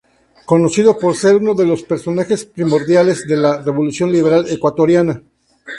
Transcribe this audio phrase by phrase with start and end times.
[0.51, 5.21] Conocido por ser uno de los personajes primordiales de la revolución liberal ecuatoriana.